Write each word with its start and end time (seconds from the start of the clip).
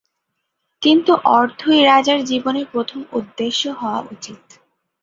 কিন্তু 0.81 1.11
অর্থই 1.31 1.79
রাজার 1.83 2.19
জীবনে 2.23 2.61
প্রথম 2.71 2.99
উদ্দেশ্য 3.11 3.61
হওয়া 3.79 4.01
উচিত। 4.11 4.41